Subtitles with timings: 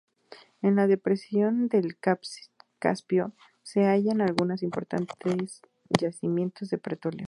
[0.63, 1.95] En la depresión del
[2.79, 5.61] Caspio se hallan algunos importantes
[5.99, 7.19] yacimientos de petróleo.